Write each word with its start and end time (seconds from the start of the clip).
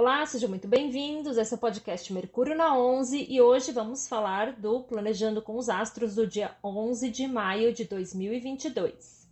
Olá, 0.00 0.24
sejam 0.24 0.48
muito 0.48 0.66
bem-vindos. 0.66 1.36
Esse 1.36 1.52
é 1.52 1.56
o 1.58 1.60
podcast 1.60 2.10
Mercúrio 2.10 2.56
na 2.56 2.74
11 2.74 3.26
e 3.28 3.38
hoje 3.38 3.70
vamos 3.70 4.08
falar 4.08 4.52
do 4.52 4.80
Planejando 4.80 5.42
com 5.42 5.58
os 5.58 5.68
Astros 5.68 6.14
do 6.14 6.26
dia 6.26 6.56
11 6.64 7.10
de 7.10 7.28
maio 7.28 7.70
de 7.70 7.84
2022. 7.84 9.28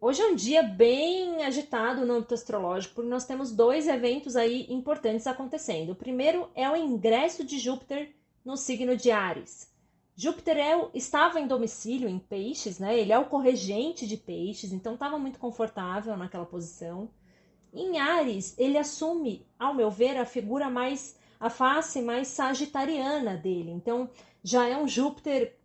Hoje 0.00 0.22
é 0.22 0.26
um 0.26 0.34
dia 0.34 0.62
bem 0.62 1.44
agitado 1.44 2.06
no 2.06 2.14
âmbito 2.14 2.32
astrológico, 2.32 2.94
porque 2.94 3.10
nós 3.10 3.26
temos 3.26 3.52
dois 3.52 3.86
eventos 3.86 4.36
aí 4.36 4.66
importantes 4.70 5.26
acontecendo. 5.26 5.90
O 5.90 5.96
primeiro 5.96 6.48
é 6.54 6.66
o 6.70 6.74
ingresso 6.74 7.44
de 7.44 7.58
Júpiter 7.58 8.10
no 8.42 8.56
signo 8.56 8.96
de 8.96 9.10
Ares. 9.10 9.70
Júpiter 10.16 10.56
é, 10.56 10.88
estava 10.94 11.38
em 11.38 11.46
domicílio 11.46 12.08
em 12.08 12.18
Peixes, 12.18 12.78
né? 12.78 12.98
Ele 12.98 13.12
é 13.12 13.18
o 13.18 13.26
corregente 13.26 14.06
de 14.06 14.16
Peixes, 14.16 14.72
então 14.72 14.94
estava 14.94 15.18
muito 15.18 15.38
confortável 15.38 16.16
naquela 16.16 16.46
posição. 16.46 17.10
Em 17.74 17.98
Ares, 17.98 18.54
ele 18.56 18.78
assume, 18.78 19.44
ao 19.58 19.74
meu 19.74 19.90
ver, 19.90 20.16
a 20.16 20.24
figura 20.24 20.70
mais, 20.70 21.16
a 21.40 21.50
face 21.50 22.00
mais 22.00 22.28
sagitariana 22.28 23.36
dele. 23.36 23.72
Então, 23.72 24.08
já 24.44 24.68
é 24.68 24.76
um 24.76 24.86
Júpiter 24.86 25.56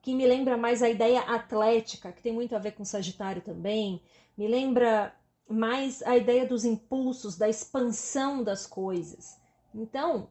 que 0.00 0.14
me 0.14 0.24
lembra 0.26 0.56
mais 0.56 0.82
a 0.82 0.88
ideia 0.88 1.20
atlética, 1.20 2.12
que 2.12 2.22
tem 2.22 2.32
muito 2.32 2.54
a 2.54 2.60
ver 2.60 2.72
com 2.72 2.84
Sagitário 2.84 3.42
também. 3.42 4.00
Me 4.36 4.46
lembra 4.46 5.14
mais 5.48 6.02
a 6.02 6.16
ideia 6.16 6.46
dos 6.46 6.64
impulsos, 6.64 7.36
da 7.36 7.48
expansão 7.48 8.44
das 8.44 8.66
coisas. 8.66 9.36
Então, 9.74 10.28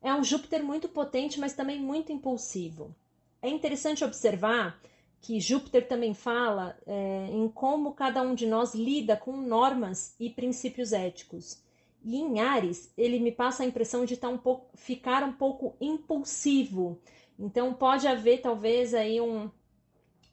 é 0.00 0.14
um 0.14 0.24
Júpiter 0.24 0.64
muito 0.64 0.88
potente, 0.88 1.38
mas 1.38 1.52
também 1.52 1.80
muito 1.80 2.10
impulsivo. 2.10 2.94
É 3.40 3.48
interessante 3.48 4.04
observar 4.04 4.80
que 5.22 5.38
Júpiter 5.38 5.86
também 5.86 6.12
fala 6.12 6.76
é, 6.84 7.28
em 7.30 7.48
como 7.48 7.94
cada 7.94 8.20
um 8.20 8.34
de 8.34 8.44
nós 8.44 8.74
lida 8.74 9.16
com 9.16 9.36
normas 9.36 10.16
e 10.18 10.28
princípios 10.28 10.92
éticos. 10.92 11.62
E 12.04 12.16
em 12.16 12.40
Ares, 12.40 12.92
ele 12.98 13.20
me 13.20 13.30
passa 13.30 13.62
a 13.62 13.66
impressão 13.66 14.04
de 14.04 14.16
tá 14.16 14.28
um 14.28 14.36
pouco, 14.36 14.76
ficar 14.76 15.22
um 15.22 15.32
pouco 15.32 15.76
impulsivo. 15.80 17.00
Então 17.38 17.72
pode 17.72 18.08
haver 18.08 18.40
talvez 18.40 18.92
aí 18.92 19.20
um, 19.20 19.48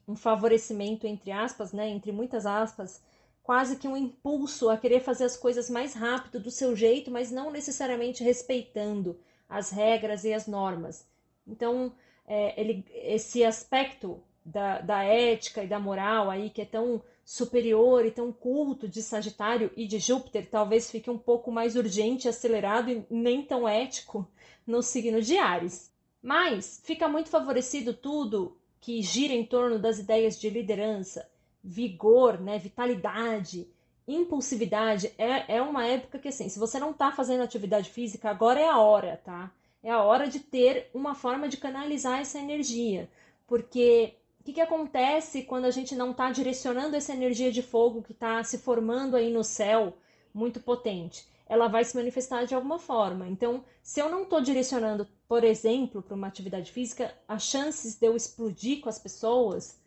um 0.08 0.16
favorecimento, 0.16 1.06
entre 1.06 1.30
aspas, 1.30 1.72
né, 1.72 1.88
entre 1.88 2.10
muitas 2.10 2.44
aspas, 2.44 3.00
quase 3.44 3.76
que 3.76 3.86
um 3.86 3.96
impulso 3.96 4.68
a 4.68 4.76
querer 4.76 4.98
fazer 4.98 5.22
as 5.22 5.36
coisas 5.36 5.70
mais 5.70 5.94
rápido, 5.94 6.40
do 6.40 6.50
seu 6.50 6.74
jeito, 6.74 7.12
mas 7.12 7.30
não 7.30 7.52
necessariamente 7.52 8.24
respeitando 8.24 9.20
as 9.48 9.70
regras 9.70 10.24
e 10.24 10.34
as 10.34 10.48
normas. 10.48 11.08
Então, 11.46 11.92
é, 12.26 12.60
ele, 12.60 12.84
esse 12.92 13.44
aspecto 13.44 14.20
da, 14.44 14.80
da 14.80 15.02
ética 15.02 15.62
e 15.62 15.68
da 15.68 15.78
moral 15.78 16.30
aí 16.30 16.50
que 16.50 16.62
é 16.62 16.64
tão 16.64 17.02
superior 17.24 18.04
e 18.04 18.10
tão 18.10 18.32
culto 18.32 18.88
de 18.88 19.02
Sagitário 19.02 19.70
e 19.76 19.86
de 19.86 19.98
Júpiter, 19.98 20.48
talvez 20.50 20.90
fique 20.90 21.08
um 21.08 21.18
pouco 21.18 21.52
mais 21.52 21.76
urgente, 21.76 22.28
acelerado 22.28 22.90
e 22.90 23.04
nem 23.08 23.42
tão 23.42 23.68
ético 23.68 24.26
no 24.66 24.82
signo 24.82 25.22
de 25.22 25.38
Ares. 25.38 25.92
Mas 26.22 26.80
fica 26.84 27.08
muito 27.08 27.28
favorecido 27.28 27.94
tudo 27.94 28.56
que 28.80 29.00
gira 29.02 29.32
em 29.32 29.44
torno 29.44 29.78
das 29.78 29.98
ideias 29.98 30.40
de 30.40 30.50
liderança, 30.50 31.28
vigor, 31.62 32.40
né, 32.40 32.58
vitalidade, 32.58 33.68
impulsividade. 34.08 35.12
É, 35.16 35.56
é 35.56 35.62
uma 35.62 35.86
época 35.86 36.18
que, 36.18 36.28
assim, 36.28 36.48
se 36.48 36.58
você 36.58 36.78
não 36.78 36.90
está 36.90 37.12
fazendo 37.12 37.42
atividade 37.42 37.90
física, 37.90 38.30
agora 38.30 38.60
é 38.60 38.68
a 38.68 38.78
hora, 38.78 39.20
tá? 39.24 39.52
É 39.82 39.90
a 39.90 40.02
hora 40.02 40.26
de 40.26 40.40
ter 40.40 40.90
uma 40.92 41.14
forma 41.14 41.48
de 41.48 41.56
canalizar 41.56 42.20
essa 42.20 42.38
energia, 42.38 43.08
porque 43.46 44.14
o 44.40 44.42
que, 44.42 44.54
que 44.54 44.60
acontece 44.60 45.42
quando 45.42 45.66
a 45.66 45.70
gente 45.70 45.94
não 45.94 46.12
está 46.12 46.30
direcionando 46.30 46.96
essa 46.96 47.12
energia 47.12 47.52
de 47.52 47.62
fogo 47.62 48.02
que 48.02 48.12
está 48.12 48.42
se 48.42 48.56
formando 48.56 49.14
aí 49.14 49.30
no 49.30 49.44
céu 49.44 49.98
muito 50.32 50.58
potente? 50.60 51.28
Ela 51.46 51.68
vai 51.68 51.84
se 51.84 51.94
manifestar 51.94 52.46
de 52.46 52.54
alguma 52.54 52.78
forma. 52.78 53.28
Então, 53.28 53.62
se 53.82 54.00
eu 54.00 54.08
não 54.08 54.22
estou 54.22 54.40
direcionando, 54.40 55.06
por 55.28 55.44
exemplo, 55.44 56.00
para 56.00 56.14
uma 56.14 56.26
atividade 56.26 56.72
física, 56.72 57.14
as 57.28 57.42
chances 57.42 57.96
de 57.96 58.06
eu 58.06 58.16
explodir 58.16 58.80
com 58.80 58.88
as 58.88 58.98
pessoas, 58.98 59.78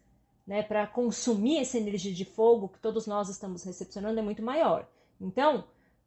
né, 0.45 0.61
para 0.61 0.85
consumir 0.85 1.57
essa 1.57 1.79
energia 1.79 2.13
de 2.13 2.25
fogo 2.25 2.69
que 2.69 2.79
todos 2.79 3.07
nós 3.07 3.29
estamos 3.29 3.63
recepcionando 3.63 4.19
é 4.19 4.23
muito 4.23 4.43
maior. 4.43 4.87
Então, 5.19 5.63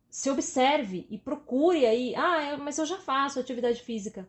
se 0.09 0.31
observe 0.31 1.05
e 1.11 1.19
procure 1.19 1.85
aí, 1.85 2.15
ah, 2.15 2.57
mas 2.59 2.79
eu 2.79 2.87
já 2.87 2.99
faço 2.99 3.41
atividade 3.41 3.83
física 3.83 4.29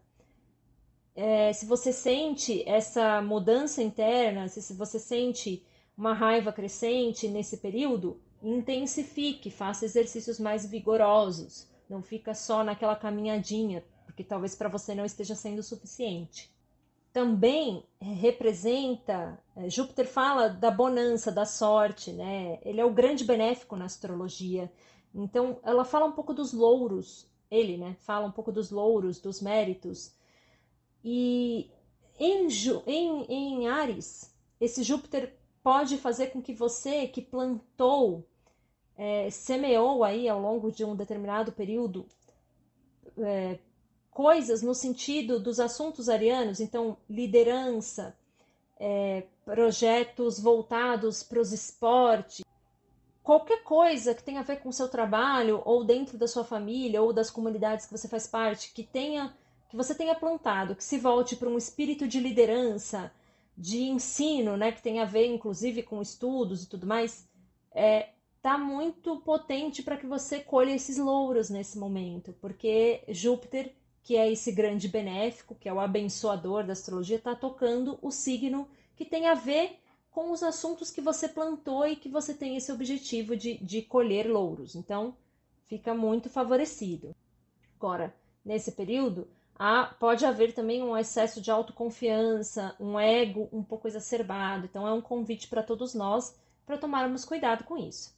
é, 1.17 1.51
se 1.51 1.65
você 1.65 1.91
sente 1.91 2.63
essa 2.69 3.19
mudança 3.23 3.81
interna, 3.81 4.47
se, 4.47 4.61
se 4.61 4.75
você 4.75 4.99
sente 4.99 5.65
uma 5.97 6.13
raiva 6.13 6.53
crescente 6.53 7.27
nesse 7.27 7.57
período, 7.57 8.21
intensifique, 8.41 9.49
faça 9.49 9.83
exercícios 9.83 10.39
mais 10.39 10.63
vigorosos. 10.69 11.67
Não 11.89 12.03
fica 12.03 12.35
só 12.35 12.63
naquela 12.63 12.95
caminhadinha, 12.95 13.83
porque 14.05 14.23
talvez 14.23 14.53
para 14.53 14.69
você 14.69 14.93
não 14.93 15.05
esteja 15.05 15.33
sendo 15.33 15.63
suficiente. 15.63 16.55
Também 17.11 17.83
representa, 17.99 19.39
é, 19.55 19.67
Júpiter 19.71 20.05
fala 20.05 20.49
da 20.49 20.69
bonança, 20.69 21.31
da 21.31 21.47
sorte, 21.47 22.11
né? 22.11 22.59
Ele 22.61 22.79
é 22.79 22.85
o 22.85 22.93
grande 22.93 23.23
benéfico 23.23 23.75
na 23.75 23.85
astrologia. 23.85 24.71
Então, 25.15 25.59
ela 25.63 25.83
fala 25.83 26.05
um 26.05 26.11
pouco 26.11 26.31
dos 26.31 26.53
louros, 26.53 27.27
ele, 27.49 27.75
né? 27.75 27.97
Fala 28.01 28.27
um 28.27 28.31
pouco 28.31 28.51
dos 28.51 28.69
louros, 28.69 29.19
dos 29.19 29.41
méritos 29.41 30.15
e 31.09 31.71
em, 32.19 32.49
em, 32.85 33.25
em 33.29 33.67
Ares, 33.69 34.35
esse 34.59 34.83
Júpiter 34.83 35.33
pode 35.63 35.97
fazer 35.97 36.27
com 36.27 36.41
que 36.41 36.53
você 36.53 37.07
que 37.07 37.21
plantou, 37.21 38.27
é, 38.97 39.29
semeou 39.29 40.03
aí 40.03 40.27
ao 40.27 40.37
longo 40.37 40.69
de 40.69 40.83
um 40.83 40.97
determinado 40.97 41.53
período 41.53 42.05
é, 43.19 43.57
coisas 44.11 44.61
no 44.61 44.75
sentido 44.75 45.39
dos 45.39 45.61
assuntos 45.61 46.09
arianos, 46.09 46.59
então 46.59 46.97
liderança, 47.09 48.13
é, 48.77 49.23
projetos 49.45 50.41
voltados 50.41 51.23
para 51.23 51.39
os 51.39 51.53
esportes, 51.53 52.43
qualquer 53.23 53.63
coisa 53.63 54.13
que 54.13 54.23
tenha 54.23 54.41
a 54.41 54.43
ver 54.43 54.59
com 54.59 54.67
o 54.67 54.73
seu 54.73 54.89
trabalho 54.89 55.61
ou 55.63 55.85
dentro 55.85 56.17
da 56.17 56.27
sua 56.27 56.43
família 56.43 57.01
ou 57.01 57.13
das 57.13 57.29
comunidades 57.29 57.85
que 57.85 57.97
você 57.97 58.09
faz 58.09 58.27
parte, 58.27 58.73
que 58.73 58.83
tenha 58.83 59.33
que 59.69 59.75
você 59.75 59.93
tenha 59.93 60.15
plantado, 60.15 60.75
que 60.75 60.83
se 60.83 60.97
volte 60.97 61.35
para 61.35 61.49
um 61.49 61.57
espírito 61.57 62.07
de 62.07 62.19
liderança, 62.19 63.11
de 63.57 63.83
ensino, 63.83 64.55
né, 64.55 64.71
que 64.71 64.81
tem 64.81 64.99
a 64.99 65.05
ver 65.05 65.25
inclusive 65.25 65.83
com 65.83 66.01
estudos 66.01 66.63
e 66.63 66.69
tudo 66.69 66.85
mais, 66.85 67.27
é, 67.71 68.09
tá 68.41 68.57
muito 68.57 69.19
potente 69.21 69.81
para 69.83 69.97
que 69.97 70.05
você 70.05 70.39
colha 70.39 70.71
esses 70.71 70.97
louros 70.97 71.49
nesse 71.49 71.77
momento, 71.77 72.33
porque 72.39 73.03
Júpiter, 73.09 73.73
que 74.03 74.15
é 74.15 74.31
esse 74.31 74.51
grande 74.51 74.87
benéfico, 74.87 75.55
que 75.55 75.67
é 75.67 75.73
o 75.73 75.79
abençoador 75.79 76.63
da 76.63 76.73
astrologia, 76.73 77.17
está 77.17 77.35
tocando 77.35 77.99
o 78.01 78.11
signo 78.11 78.67
que 78.95 79.03
tem 79.03 79.27
a 79.27 79.33
ver 79.33 79.79
com 80.11 80.31
os 80.31 80.41
assuntos 80.41 80.89
que 80.89 81.01
você 81.01 81.27
plantou 81.27 81.85
e 81.85 81.95
que 81.95 82.09
você 82.09 82.33
tem 82.33 82.55
esse 82.55 82.71
objetivo 82.71 83.35
de, 83.35 83.57
de 83.57 83.81
colher 83.81 84.27
louros. 84.27 84.75
Então, 84.75 85.15
fica 85.65 85.93
muito 85.93 86.29
favorecido. 86.29 87.15
Agora, 87.75 88.15
nesse 88.43 88.71
período, 88.71 89.27
há, 89.57 89.85
pode 89.99 90.25
haver 90.25 90.53
também 90.53 90.83
um 90.83 90.97
excesso 90.97 91.41
de 91.41 91.51
autoconfiança, 91.51 92.75
um 92.79 92.99
ego 92.99 93.49
um 93.51 93.63
pouco 93.63 93.87
exacerbado. 93.87 94.65
Então, 94.65 94.87
é 94.87 94.93
um 94.93 95.01
convite 95.01 95.47
para 95.47 95.63
todos 95.63 95.93
nós 95.93 96.35
para 96.65 96.77
tomarmos 96.77 97.23
cuidado 97.23 97.63
com 97.63 97.77
isso. 97.77 98.15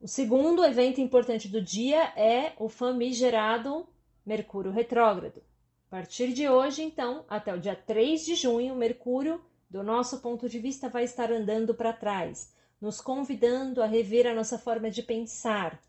O 0.00 0.08
segundo 0.08 0.64
evento 0.64 1.00
importante 1.00 1.48
do 1.48 1.62
dia 1.62 2.12
é 2.16 2.52
o 2.58 2.68
famigerado 2.68 3.86
Mercúrio 4.24 4.72
retrógrado. 4.72 5.42
A 5.86 5.90
partir 5.90 6.32
de 6.32 6.48
hoje, 6.48 6.82
então, 6.82 7.24
até 7.28 7.54
o 7.54 7.60
dia 7.60 7.76
3 7.76 8.24
de 8.24 8.34
junho, 8.34 8.74
Mercúrio, 8.74 9.40
do 9.70 9.82
nosso 9.82 10.20
ponto 10.20 10.48
de 10.48 10.58
vista, 10.58 10.88
vai 10.88 11.04
estar 11.04 11.30
andando 11.30 11.74
para 11.74 11.92
trás, 11.92 12.52
nos 12.80 13.00
convidando 13.00 13.82
a 13.82 13.86
rever 13.86 14.26
a 14.26 14.34
nossa 14.34 14.58
forma 14.58 14.90
de 14.90 15.02
pensar, 15.02 15.80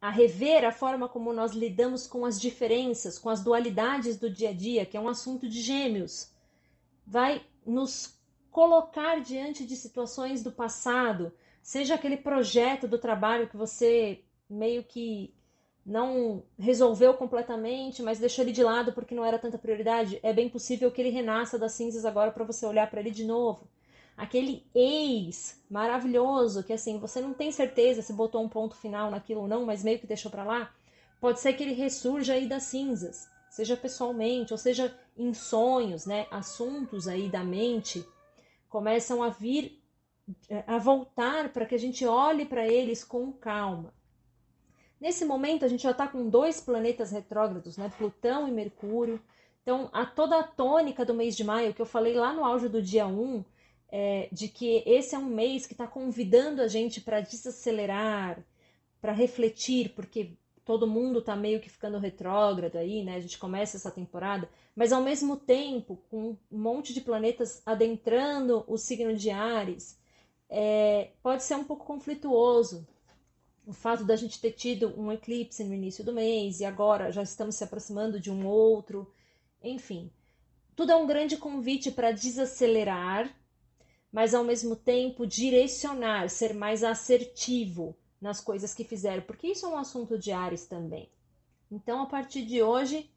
a 0.00 0.08
rever 0.08 0.64
a 0.64 0.72
forma 0.72 1.08
como 1.08 1.32
nós 1.32 1.52
lidamos 1.52 2.06
com 2.06 2.24
as 2.24 2.40
diferenças, 2.40 3.18
com 3.18 3.28
as 3.28 3.42
dualidades 3.42 4.18
do 4.18 4.30
dia 4.30 4.48
a 4.48 4.52
dia, 4.52 4.86
que 4.86 4.96
é 4.96 5.00
um 5.00 5.08
assunto 5.08 5.48
de 5.48 5.60
gêmeos. 5.60 6.30
Vai 7.06 7.42
nos 7.66 8.18
colocar 8.50 9.20
diante 9.20 9.66
de 9.66 9.76
situações 9.76 10.42
do 10.42 10.50
passado, 10.50 11.32
seja 11.62 11.94
aquele 11.94 12.16
projeto 12.16 12.88
do 12.88 12.98
trabalho 12.98 13.48
que 13.48 13.56
você 13.56 14.20
meio 14.48 14.82
que 14.82 15.32
não 15.84 16.42
resolveu 16.58 17.14
completamente, 17.14 18.02
mas 18.02 18.18
deixou 18.18 18.44
ele 18.44 18.52
de 18.52 18.62
lado 18.62 18.92
porque 18.92 19.14
não 19.14 19.24
era 19.24 19.38
tanta 19.38 19.58
prioridade, 19.58 20.18
é 20.22 20.32
bem 20.32 20.48
possível 20.48 20.90
que 20.90 21.00
ele 21.00 21.10
renasça 21.10 21.58
das 21.58 21.72
cinzas 21.72 22.04
agora 22.04 22.30
para 22.30 22.44
você 22.44 22.64
olhar 22.64 22.88
para 22.90 23.00
ele 23.00 23.10
de 23.10 23.24
novo 23.24 23.68
aquele 24.20 24.66
ex 24.74 25.58
maravilhoso 25.70 26.62
que 26.62 26.74
assim 26.74 26.98
você 26.98 27.22
não 27.22 27.32
tem 27.32 27.50
certeza 27.50 28.02
se 28.02 28.12
botou 28.12 28.42
um 28.42 28.48
ponto 28.48 28.76
final 28.76 29.10
naquilo 29.10 29.40
ou 29.42 29.48
não, 29.48 29.64
mas 29.64 29.82
meio 29.82 29.98
que 29.98 30.06
deixou 30.06 30.30
para 30.30 30.44
lá, 30.44 30.70
pode 31.18 31.40
ser 31.40 31.54
que 31.54 31.62
ele 31.62 31.72
ressurja 31.72 32.34
aí 32.34 32.46
das 32.46 32.64
cinzas, 32.64 33.26
seja 33.48 33.78
pessoalmente 33.78 34.52
ou 34.52 34.58
seja 34.58 34.94
em 35.16 35.32
sonhos, 35.32 36.04
né? 36.04 36.26
Assuntos 36.30 37.08
aí 37.08 37.30
da 37.30 37.42
mente 37.42 38.06
começam 38.68 39.22
a 39.22 39.30
vir 39.30 39.82
a 40.66 40.76
voltar 40.76 41.50
para 41.50 41.64
que 41.64 41.74
a 41.74 41.78
gente 41.78 42.04
olhe 42.04 42.44
para 42.44 42.68
eles 42.68 43.02
com 43.02 43.32
calma. 43.32 43.92
Nesse 45.00 45.24
momento, 45.24 45.64
a 45.64 45.68
gente 45.68 45.82
já 45.82 45.92
está 45.92 46.06
com 46.06 46.28
dois 46.28 46.60
planetas 46.60 47.10
retrógrados, 47.10 47.78
né? 47.78 47.90
Plutão 47.96 48.46
e 48.46 48.52
Mercúrio. 48.52 49.18
Então, 49.62 49.88
a, 49.94 50.04
toda 50.04 50.38
a 50.38 50.42
tônica 50.42 51.06
do 51.06 51.14
mês 51.14 51.34
de 51.34 51.42
maio, 51.42 51.72
que 51.72 51.80
eu 51.80 51.86
falei 51.86 52.14
lá 52.14 52.34
no 52.34 52.44
auge 52.44 52.68
do 52.68 52.82
dia 52.82 53.06
1, 53.06 53.42
é, 53.90 54.28
de 54.30 54.48
que 54.48 54.82
esse 54.86 55.14
é 55.14 55.18
um 55.18 55.26
mês 55.26 55.66
que 55.66 55.74
está 55.74 55.86
convidando 55.86 56.62
a 56.62 56.68
gente 56.68 57.00
para 57.00 57.20
desacelerar, 57.20 58.44
para 59.00 59.12
refletir, 59.12 59.94
porque 59.94 60.36
todo 60.64 60.86
mundo 60.86 61.18
está 61.18 61.34
meio 61.34 61.60
que 61.60 61.68
ficando 61.68 61.98
retrógrado 61.98 62.76
aí, 62.76 63.02
né? 63.02 63.16
A 63.16 63.20
gente 63.20 63.38
começa 63.38 63.76
essa 63.76 63.90
temporada, 63.90 64.48
mas 64.76 64.92
ao 64.92 65.02
mesmo 65.02 65.36
tempo, 65.36 65.96
com 66.08 66.36
um 66.50 66.58
monte 66.58 66.94
de 66.94 67.00
planetas 67.00 67.62
adentrando 67.66 68.64
o 68.68 68.76
signo 68.76 69.16
de 69.16 69.30
Ares, 69.30 69.98
é, 70.48 71.10
pode 71.22 71.42
ser 71.42 71.56
um 71.56 71.64
pouco 71.64 71.84
conflituoso. 71.84 72.86
O 73.66 73.72
fato 73.72 74.04
da 74.04 74.16
gente 74.16 74.40
ter 74.40 74.52
tido 74.52 74.94
um 75.00 75.10
eclipse 75.12 75.64
no 75.64 75.74
início 75.74 76.04
do 76.04 76.12
mês 76.12 76.60
e 76.60 76.64
agora 76.64 77.12
já 77.12 77.22
estamos 77.22 77.56
se 77.56 77.64
aproximando 77.64 78.20
de 78.20 78.30
um 78.30 78.46
outro, 78.46 79.12
enfim, 79.62 80.10
tudo 80.74 80.92
é 80.92 80.96
um 80.96 81.06
grande 81.06 81.36
convite 81.36 81.90
para 81.90 82.12
desacelerar, 82.12 83.30
mas 84.12 84.34
ao 84.34 84.44
mesmo 84.44 84.74
tempo 84.74 85.26
direcionar, 85.26 86.28
ser 86.28 86.54
mais 86.54 86.82
assertivo 86.82 87.96
nas 88.20 88.40
coisas 88.40 88.74
que 88.74 88.84
fizeram, 88.84 89.22
porque 89.22 89.48
isso 89.48 89.66
é 89.66 89.68
um 89.68 89.78
assunto 89.78 90.18
de 90.18 90.32
Ares 90.32 90.66
também. 90.66 91.08
Então, 91.70 92.02
a 92.02 92.06
partir 92.06 92.42
de 92.42 92.62
hoje, 92.62 93.10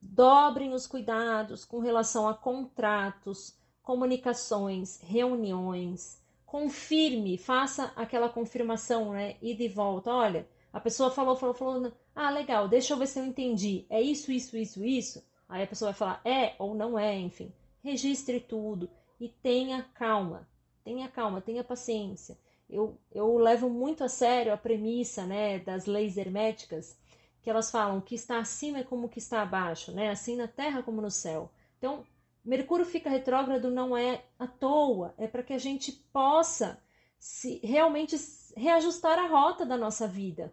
dobrem 0.00 0.74
os 0.74 0.86
cuidados 0.86 1.64
com 1.64 1.78
relação 1.78 2.28
a 2.28 2.34
contratos, 2.34 3.56
comunicações, 3.82 5.00
reuniões. 5.00 6.20
Confirme, 6.44 7.38
faça 7.38 7.92
aquela 7.96 8.28
confirmação, 8.28 9.12
né? 9.12 9.36
E 9.40 9.54
de 9.54 9.68
volta. 9.68 10.10
Olha, 10.10 10.46
a 10.70 10.78
pessoa 10.78 11.10
falou, 11.10 11.34
falou, 11.34 11.54
falou. 11.54 11.92
Ah, 12.14 12.30
legal, 12.30 12.68
deixa 12.68 12.92
eu 12.92 12.98
ver 12.98 13.06
se 13.06 13.18
eu 13.18 13.24
entendi. 13.24 13.86
É 13.88 14.00
isso, 14.02 14.30
isso, 14.30 14.56
isso, 14.56 14.84
isso? 14.84 15.24
Aí 15.48 15.62
a 15.62 15.66
pessoa 15.66 15.92
vai 15.92 15.98
falar 15.98 16.20
é 16.24 16.54
ou 16.58 16.74
não 16.74 16.98
é, 16.98 17.18
enfim. 17.18 17.50
Registre 17.82 18.38
tudo 18.38 18.88
e 19.22 19.28
tenha 19.28 19.84
calma. 19.94 20.48
Tenha 20.82 21.08
calma, 21.08 21.40
tenha 21.40 21.62
paciência. 21.62 22.36
Eu, 22.68 22.98
eu 23.12 23.38
levo 23.38 23.70
muito 23.70 24.02
a 24.02 24.08
sério 24.08 24.52
a 24.52 24.56
premissa 24.56 25.24
né, 25.24 25.60
das 25.60 25.86
leis 25.86 26.16
herméticas, 26.16 26.98
que 27.40 27.48
elas 27.48 27.70
falam 27.70 28.00
que 28.00 28.16
está 28.16 28.38
acima 28.38 28.78
é 28.78 28.82
como 28.82 29.08
que 29.08 29.20
está 29.20 29.40
abaixo, 29.42 29.92
né? 29.92 30.10
assim 30.10 30.34
na 30.34 30.48
terra 30.48 30.82
como 30.82 31.00
no 31.00 31.10
céu. 31.10 31.52
Então, 31.78 32.04
Mercúrio 32.44 32.84
fica 32.84 33.08
retrógrado 33.08 33.70
não 33.70 33.96
é 33.96 34.24
à 34.36 34.48
toa, 34.48 35.14
é 35.16 35.28
para 35.28 35.44
que 35.44 35.52
a 35.52 35.58
gente 35.58 35.92
possa 36.12 36.82
se 37.16 37.60
realmente 37.62 38.16
reajustar 38.56 39.20
a 39.20 39.28
rota 39.28 39.64
da 39.64 39.76
nossa 39.76 40.08
vida 40.08 40.52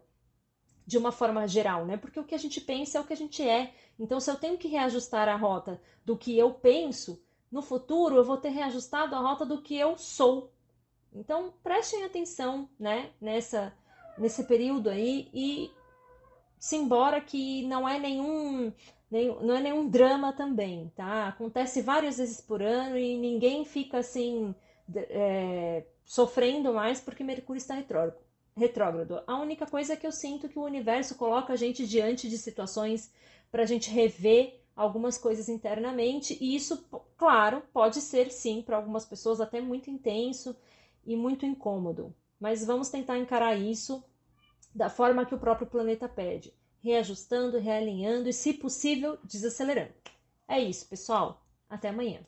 de 0.86 0.95
uma 0.95 1.12
forma 1.12 1.48
geral, 1.48 1.88
né? 1.88 1.98
Porque 1.98 2.19
o 2.19 2.24
que 2.24 2.36
a 2.36 2.39
gente 2.39 2.62
pensa 2.62 3.00
é 3.00 3.01
o 3.01 3.04
que 3.04 3.13
a 3.13 3.18
gente 3.18 3.42
é. 3.42 3.74
Então, 4.00 4.19
se 4.19 4.30
eu 4.30 4.36
tenho 4.36 4.60
que 4.60 4.68
reajustar 4.68 5.27
a 5.27 5.36
rota 5.36 5.81
do 6.06 6.16
que 6.16 6.38
eu 6.38 6.54
penso, 6.54 7.19
no 7.51 7.62
futuro 7.62 8.16
eu 8.16 8.24
vou 8.24 8.38
ter 8.38 8.50
reajustado 8.50 9.16
a 9.16 9.19
rota 9.19 9.46
do 9.46 9.62
que 9.62 9.78
eu 9.78 9.98
sou. 9.98 10.51
Então, 11.13 11.54
prestem 11.63 12.04
atenção, 12.04 12.69
né, 12.80 13.10
nessa 13.19 13.74
nesse 14.18 14.44
período 14.44 14.90
aí 14.90 15.30
e 15.34 15.72
simbora 16.60 17.22
que 17.22 17.66
não 17.68 17.88
é 17.88 17.98
nenhum, 17.98 18.74
não 19.42 19.56
é 19.56 19.62
nenhum 19.62 19.88
drama 19.88 20.34
também, 20.34 20.92
tá? 20.94 21.30
Acontece 21.30 21.81
várias 21.81 22.18
vezes 22.18 22.42
por 22.42 22.62
ano 22.62 22.98
e 22.98 23.18
ninguém 23.18 23.63
fica 23.63 24.00
assim 24.00 24.54
é, 24.94 25.86
sofrendo 26.04 26.74
mais 26.74 27.00
porque 27.00 27.24
Mercúrio 27.24 27.60
está 27.60 27.74
retrógrado 27.74 28.19
retrógrado. 28.60 29.24
A 29.25 29.40
única 29.40 29.66
coisa 29.66 29.94
é 29.94 29.95
que 29.95 30.06
eu 30.06 30.12
sinto 30.12 30.50
que 30.50 30.60
o 30.60 30.63
universo 30.63 31.16
coloca 31.16 31.54
a 31.54 31.56
gente 31.56 31.88
diante 31.88 32.30
de 32.30 32.38
situações 32.38 33.12
para 33.50 33.63
a 33.63 33.66
gente 33.66 33.90
rever 33.90 34.60
algumas 34.80 35.18
coisas 35.18 35.50
internamente, 35.50 36.38
e 36.40 36.56
isso, 36.56 36.86
claro, 37.18 37.62
pode 37.74 38.00
ser 38.02 38.31
sim 38.31 38.62
para 38.62 38.78
algumas 38.78 39.06
pessoas 39.06 39.42
até 39.42 39.60
muito 39.60 39.90
intenso 39.92 40.56
e 41.06 41.18
muito 41.18 41.46
incômodo. 41.46 42.16
Mas 42.40 42.64
vamos 42.66 42.90
tentar 42.90 43.18
encarar 43.18 43.56
isso 43.56 44.02
da 44.74 44.90
forma 44.90 45.26
que 45.26 45.36
o 45.36 45.40
próprio 45.40 45.68
planeta 45.68 46.08
pede, 46.08 46.54
reajustando, 46.81 47.60
realinhando 47.60 48.30
e, 48.30 48.34
se 48.34 48.54
possível, 48.54 49.18
desacelerando. 49.24 49.94
É 50.48 50.60
isso, 50.60 50.88
pessoal. 50.88 51.46
Até 51.70 51.90
amanhã. 51.90 52.22